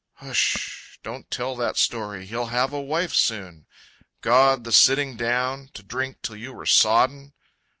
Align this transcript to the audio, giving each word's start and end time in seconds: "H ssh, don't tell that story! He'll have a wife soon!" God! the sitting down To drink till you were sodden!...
"H 0.19 0.35
ssh, 0.35 0.97
don't 1.03 1.29
tell 1.29 1.55
that 1.57 1.77
story! 1.77 2.25
He'll 2.25 2.47
have 2.47 2.73
a 2.73 2.81
wife 2.81 3.13
soon!" 3.13 3.67
God! 4.21 4.63
the 4.63 4.71
sitting 4.71 5.15
down 5.15 5.69
To 5.75 5.83
drink 5.83 6.23
till 6.23 6.37
you 6.37 6.53
were 6.53 6.65
sodden!... 6.65 7.33